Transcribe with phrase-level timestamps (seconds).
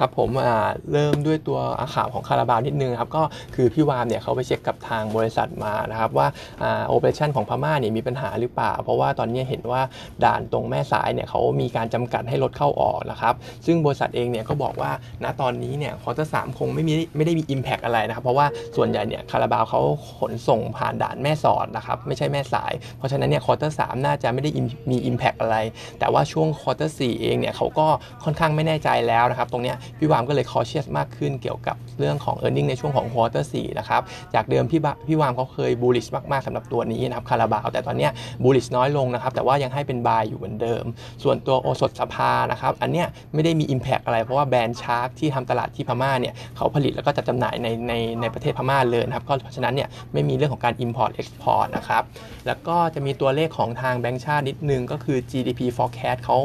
[0.00, 0.30] ครับผม
[0.92, 3.22] เริ่มด้วยตัวอาข่าวของคาราบาวนิดนึงครับก็
[3.54, 6.26] คือพี่วามเนี่ยเขาไปเช็คกับทางบริษัทมานะครับว่า
[6.88, 9.82] operation ของพม่าเนี่ยมีปัญหาหรือเปล่า เพราะว่าตอนนี้เห็นว่า
[10.24, 13.34] ด่านตรงแม่สายเนี่ยเขามีการจำกัดให้รถเข้าออกนะครับ
[13.66, 14.90] ซึ่งบริษัทเองเนี่ยก็บอกว่า
[15.24, 19.80] ณตอนนี้เนี่ย quarter 3 คงไม่มีไม่ได้มี Impact อะไรนะครับเพราะว่าส่วนใหญ่เนี่ยคาราบาวเขา
[20.18, 24.50] ขนส่งผ่านด่านแม่สอดนะครับไม่ใช่แม่สาย เพราะฉะนั้นเนี่ย quarter 3 น่าจะไม่ได้
[24.90, 25.56] มี Impact อะไร
[25.98, 27.86] แต่ว่าช่วงควอเตอร์สเองเนี่ยเขาก็
[28.24, 34.02] ค่อนข้างไม่แน่ใจแล้วนะครับตรงนี้พี่วามก็เลย cautious มากขึ้นเกี่ยวกับเรื่องของ e a r n i n g ในช่วงของ quarter 4นะครับ
[34.34, 38.08] จากเดิมพี่พี่วามเขาเคย bullish มากๆสำหรับตัวนี้นะครับคาราบาว แต่ตอนนี้
[38.42, 40.84] bullish น้อยลงนะครับแต่ว่ายังให้เป็น buy อยู่เหมือนเดิม
[41.22, 52.02] ส่วนตัวโอสถสภานะครับอันเนี้ยไม่ได้มี impact อะไร เพราะว่าแบรนด์ชาร์กที่ทำตลาดที่พม่าเนี่ยเขาผลิตแล้วก็จัดจำหน่ายในในในประเทศพม่าเลยนะครับเพราะฉะนั้นเนี่ยไม่มีเรื่องของการ import export นะครับ
[52.46, 56.38] แล้วก็จะมีตัวเลขของทางแบงก์ชาตินิดนึงก็คือ GDP forecast เขา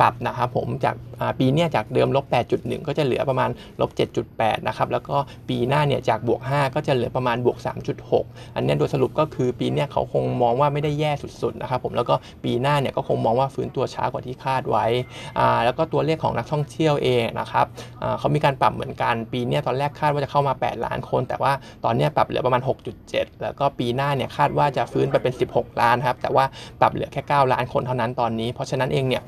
[0.00, 0.96] ปรับนะครับผมจาก
[1.38, 2.24] ปีนี้จากเดิมลบ
[2.56, 3.90] 8.1 ก็จะเหลือประมาณลบ
[4.28, 5.16] 7.8 นะครับ แล้วก็
[5.48, 7.58] ปีหน้าเนี่ยจากบวก 5 ก็จะเหลือประมาณบวก
[8.06, 11.12] 3.6 อันนี้โดยสรุปก็คือปีนี้เขาคงมองว่าไม่ได้แย่
[11.42, 14.86] สุดๆนะครับผมแล้วก็ปีหน้าเนี่ยก็คงมองว่าฟื้นตัวช้ากว่าที่คาดไว้
[15.64, 17.66] แล้วก็ตัวเลขของนักท่องเที่ยวเองนะครับ
[18.18, 21.52] เขามีการปรับเหมือนกันปีนี้ตอนแรกคาดว่าจะเข้ามา 8 ล้านคน แต่ว่า
[21.84, 22.62] ตอนนี้ปรับเหลือประมาณ
[23.02, 26.44] 6.7 แล้วก็ปีหน้าเนี่ยคาดว่าจะฟื้นไปเป็น 16 ล้านครับแต่ว่า
[26.80, 29.22] ปรับเหลือแค่ 9 ล้านคนเท่านั้นตอนนี้ เพราะฉะนั้นเองเนี่ย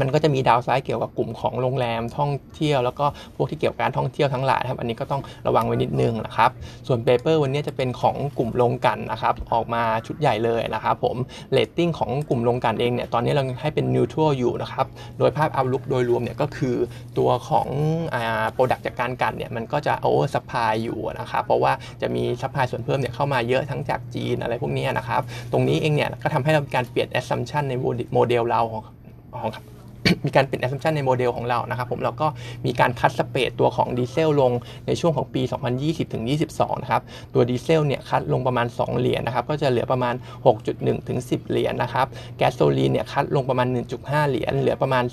[0.00, 6.50] มันก็จะมี downside เกี่ยวกับกลุ่มของโรงแรมท่องเที่ยว แล้วก็พวกที่เกี่ยวกับการท่องเที่ยวทั้งหลายครับ อันนี้ก็ต้องระวังไว้นิดนึงนะครับ
[6.86, 11.16] ส่วน paper วันนี้จะเป็นของกลุ่มโรงกลั่นนะครับ ออกมาชุดใหญ่เลยนะครับผม
[11.52, 14.86] เลตติ้งของกลุ่มโรงกลั่นเองเนี่ยตอนนี้เราให้เป็น neutral อยู่นะครับ
[15.18, 16.76] โดยภาพ outlook โดยรวมเนี่ยก็คือ
[17.18, 17.68] ตัวของ
[18.14, 27.74] อ่า product จากการกลั่นเนี่ยมันก็จะ oversupply อยู่นะครับ เพราะว่าจะมี supply ส่วนเพิ่มเนี่ยเข้ามาเยอะทั้งจากจีนอะไรพวกนี้นะครับ ตรงนี้เองเนี่ยก็ทำให้เราการเปลี่ยน assumption ใน
[28.14, 28.82] โมเดลเราของ
[29.42, 29.50] ของ
[30.26, 32.26] มีการเปลี่ยน assumption ในโมเดลของเรานะครับผมเราก็
[32.66, 34.52] มีการ cut spread ตัวของดีเซลลง
[34.86, 35.42] ในช่วงของปี
[35.78, 37.02] 2020ถึง22 นะครับ
[37.34, 40.14] ตัวดีเซลเนี่ย cut ลงประมาณ 2 เหรียญนะครับ ก็จะเหลือประมาณ
[40.56, 42.06] 6.1 ถึง 10 เหรียญนะครับ
[42.38, 43.68] แก๊สโซลีนเนี่ยคัดลงประมาณ
[43.98, 45.04] 1.5 เหรียญ เหลือประมาณ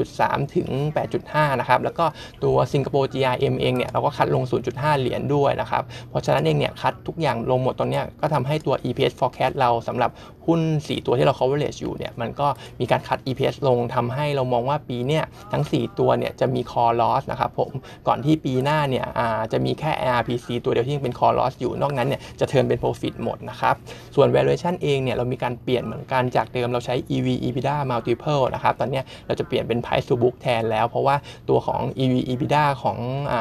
[0.00, 0.68] 4.3 ถึง
[1.14, 2.04] 8.5 นะครับ แล้วก็
[2.44, 10.10] ตัวสิงคโปร์ GRM เองเนี่ยเราก็คัดลง 0.5 เหรียญด้วยนะครับ เพราะฉะนั้นเองเนี่ยคัดทุกอย่างลงหมดตรงนี้ก็ทำให้ตัว EPS forecast เราสำหรับ
[10.50, 12.48] หุ้น 4 ตัวที่เรา coverage อยู่เนี่ยมันก็
[12.80, 17.70] มีการคัด EPS ลงทำให้เรามองว่าปีเนี้ยทั้ง 4 ตัวเนี่ยจะมี core loss นะครับผม
[18.08, 19.06] ก่อนที่ปีหน้าเนี่ย
[19.52, 23.74] จะมีแค่ ARPC ตัวเดียวที่ยังเป็น core loss อยู่นอกนั้นเนี่ยจะเทิร์นเป็น profit หมดนะครับ
[24.14, 31.16] ส่วน valuation เองเนี่ยเรามีการเปลี่ยนเหมือนกันจากเดิมเราใช้ EV EBITDA multiple นะครับตอนนี้เราจะเปลี่ยนเป็น price to book แทนแล้ว เพราะว่า
[31.48, 32.96] ตัวของ EV EBITDA ของ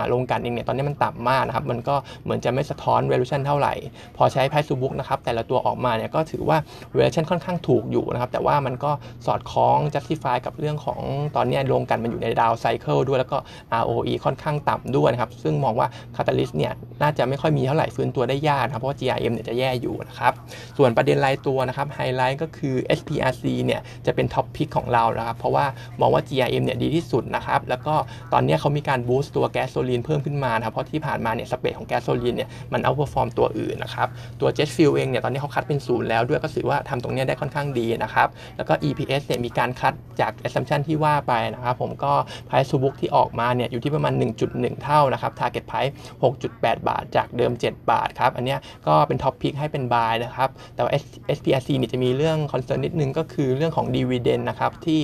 [0.08, 3.74] โรงกันเองเนี่ยตอนนี้มันต่ำมากนะครับมันก็เหมือนจะไม่สะท้อน valuation เท่าไหร่
[4.18, 6.58] พอใช้ price to book นะครับแต่ละตัวออกมาเนี่ยก็ถือว่า
[7.00, 8.92] valuation ค่อนข้างถูกอยู่นะครับ แต่ว่ามันก็
[9.26, 11.00] สอดคล้อง justify กับเรื่องของ
[11.36, 13.38] ตอนนี้โรงกันมันอยู่ในดาวไซเคิลด้วย แล้วก็
[13.82, 20.34] ROE ค่อนข้างต่ำด้วยนะครับ ซึ่งมองว่า Catalyst เนี่ยน่าจะไม่ค่อยมีเท่าไหร่ฟื้นตัวได้ยากนะครับ เพราะว่า GRM เนี่ยจะแย่อยู่นะครับ
[20.78, 25.66] ส่วนประเด็นรายตัวนะครับไฮไลท์ก็คือ SPRC เนี่ยจะเป็น top pick ของเรานะครับ เพราะว่า
[26.00, 27.96] มองว่า GRM เนี่ยดีที่สุดนะครับ แล้วก็
[28.34, 34.08] ตอนนี้เขามีการ boost ตัวแก๊สโซลีนเพิ่มขึ้นมานะครับ เพราะที่ผ่านมาเนี่ย spread ของแก๊สโซลีนเนี่ยมัน outperform ตัวอื่นนะครับ
[34.42, 42.14] ตัว Jet Fuel เองเนี่ยตอนนี้เขา cut เป็นศูนย์แล้วด้วยก็ถือว่าทำตรงนี้ได้ค่อนข้างดีนะครับ แล้วก็ EPS เนี่ยมีการ cut จาก assumption ที่ว่าไปนะครับ ผมก็
[42.48, 44.14] price to book ที่ออกมาเนี่ยอยู่ที่ประมาณ
[44.48, 48.56] 1.1 เท่านะครับ target price 6.8 บาท จากเดิม 7 บาทครับ อันนี้
[48.88, 50.92] ก็เป็น top pick ให้เป็น buy นะครับ แต่ว่า
[51.38, 55.02] SPRC เนี่ยจะมีเรื่อง concern นิดนึงก็คือเรื่องของ dividend นะครับที่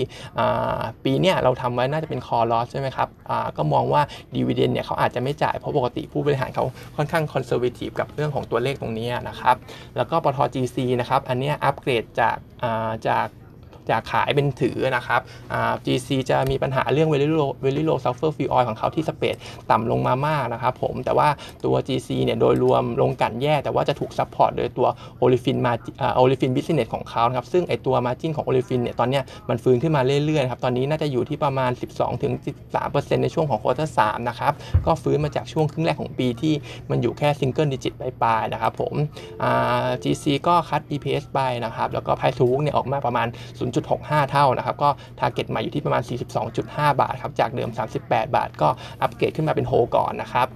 [1.04, 3.10] ปีเนี้ยเราทำไว้น่าจะเป็น core loss ใช่ไหมครับ
[3.58, 4.02] ก็มองว่า
[4.36, 6.66] dividend เนี่ยเขาอาจจะไม่จ่ายเพราะปกติผู้บริหารเขา
[6.98, 9.56] ค่อนข้าง conservative กับเรื่องของตัวเลขตรงนี้นะครับ
[9.98, 12.38] แล้วก็ PTTGC นะครับ อันนี้อัปเกรดจาก
[13.10, 13.28] จาก
[13.90, 15.22] จะขายเป็นถือนะครับ
[15.86, 19.36] GC จะมีปัญหาเรื่อง very low very low sulfur fuel oil ของเขาที่ spread
[19.72, 21.28] ต่ำลงมามากนะครับผมแต่ว่า
[21.66, 24.88] ตัว GC เนี่ยโดยรวมโรงกลั่นแย่ แต่ว่าจะถูก support โดยตัว
[25.20, 25.74] olefin มา
[26.16, 31.72] olefin business ของเขาครับซึ่งไอตัว margin ของ olefin เนี่ยตอนนี้มันฟื้นขึ้นมาเรื่อยๆครับตอนนี้น่าจะอยู่ที่ประมาณ
[32.28, 34.54] 12-13%ในช่วงของ quarter 3นะครับ
[34.86, 36.54] ก็ฟื้นมาจากช่วงครึ่งแรกของปีที่
[36.90, 38.94] มันอยู่แค่ single digit ปลายๆนะครับผม
[40.04, 44.90] GC ก็ cut EPS ไปนะครับแล้วก็ Price to Book เนี่ยออกมาประมาณ0 0.65 เท่านะครับก็
[45.20, 46.02] target ใหม่อยู่ที่ประมาณ
[46.52, 47.70] 42.5 บาทครับจากเดิม
[48.02, 48.70] 38 บาท ก็
[49.02, 50.48] อัปเกรดขึ้นมาเป็นโฮก่อนนะครับ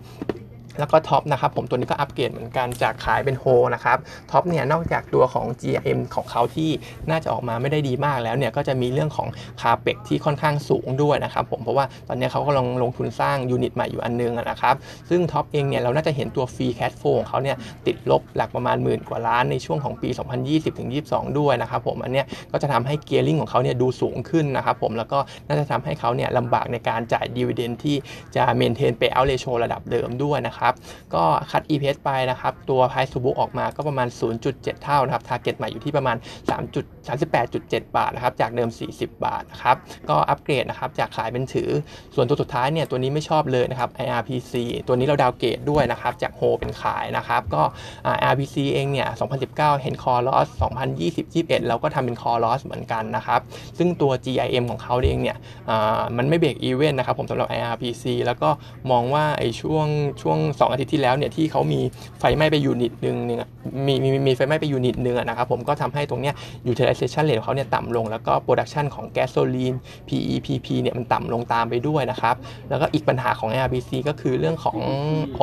[0.80, 3.46] แล้วก็ TOP นะครับผมตัวนี้ก็อัปเกรดเหมือนกันจากขายเป็นโฮ
[3.76, 3.98] นะครับ
[4.32, 6.70] TOP เนี่ยนอกจากตัวของ GRM ของเขาที่
[7.10, 9.28] น่าจะออกมาไม่ได้ดีมากแล้วเนี่ยก็จะมีเรื่องของ
[9.62, 14.76] CAPEX ที่ค่อนข้างสูงด้วยนะครับผมเพราะว่าตอนนี้เขาก็ลงลงทุนสร้าง unit ใหม่อยู่อันนึงนะครับ
[15.10, 20.10] ซึ่ง TOP เองเนี่ยเราน่าจะเห็นตัวฟรีแค h โฟของเขาเนี่ยติดลบหลักประมาณหมื่นกว่าล้านในช่วงของปี
[20.74, 27.96] 2020-22 ด้วยนะครับผมอันเนี้ยก็จะทำให้ gearing ของเขาเนี่ยดูสูงขึ้นนะครับผมแล้วก็น่าจะทำให้เขาเนี่ยลำบากในการจ่าย dividend ที่
[28.36, 30.69] จะ maintain payout ratio ระดับเดิมด้วยนะครับ
[31.16, 34.08] ก็ cut EPS ไปนะครับ ตัว Price to Book ออกมาก็ประมาณ
[34.46, 36.18] 0.7 เท่านะครับ Target ใหม่อยู่ที่ประมาณ
[36.50, 36.76] 3.
[37.10, 39.76] 38.7 บาทนะครับจากเดิม 40 บาทนะครับ
[40.10, 41.70] ก็อัปเกรดนะครับจากขายเป็นถือ
[42.16, 44.54] ส่วนตัวสุดท้ายเนี่ยตัวนี้ไม่ชอบเลยนะครับ IRPC
[44.88, 47.64] ตัวนี้เรา downgrade ด้วยนะครับจากโฮเป็นขายนะครับก็
[48.16, 49.08] IRPC เองเนี่ย
[49.46, 50.48] 2019 เห็นคอ loss
[51.08, 53.42] 2020-21 เราก็ทำเป็นคอ loss เหมือนกันนะครับ
[53.78, 55.38] ซึ่งตัว GIM ของเขาเองเนี่ย
[56.18, 58.50] มันไม่ break even นะครับผมสำหรับ IRPC แล้วก็
[58.92, 59.88] มองว่าไอ้ช่วง
[60.22, 61.80] ช่วง 2 อาทิตย์ที่แล้วเนี่ยที่เขามี
[62.20, 63.40] ไฟไหม้ไป unit หนึ่งนึง
[63.88, 66.36] มีมีมีไฟไหม้ไป unit หนึ่งนะครับผมก็ทำให้ตรงเนี้ย
[67.00, 69.74] utilization rate ของเขาเนี่ยต่ำลง แล้วก็ production ของแก๊สโซลีน
[70.10, 72.36] PEPP เนี่ยมันต่ำลงตามไปด้วยนะครับ
[72.70, 74.78] แล้วก็อีกปัญหาของ ARBC ก็คือเรื่องของ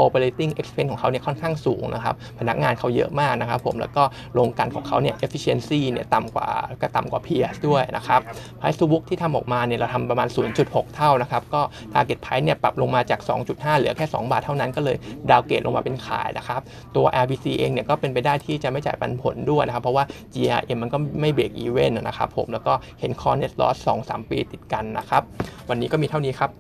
[0.03, 4.03] operating expense ของเขาเนี่ยค่อนข้างสูงนะครับ พนักงานเขาเยอะมากนะครับผม แล้วก็
[4.35, 6.49] โรงกลั่นของเขาเนี่ย efficiency เนี่ยต่ำกว่า
[6.81, 8.21] ก็ต่ำกว่า peers ด้วยนะครับ
[8.61, 10.29] price to book ที่ทำออกมาเนี่ยเราทำประมาณ
[10.63, 11.61] 0.6 เท่านะครับ ก็
[11.93, 14.97] target price เนี่ยปรับลงมาจาก 2.5 เหลือแค่ 2 บาทเท่านั้นก็เลย
[15.31, 16.61] ดาวเกรดลงมาเป็นขายนะครับ
[16.97, 20.05] ตัว RBC เองเนี่ยก็เป็นไปได้ที่จะไม่จ่ายปันผลด้วยนะครับ เพราะว่า
[20.35, 25.23] GRM มันก็ไม่เบรกอีเวนต์นะครับผมแล้วก็เห็นคอ net loss 2-3ปีติดกันนะครับ
[25.69, 26.51] วันนี้ก็มีเท่านี้ครับ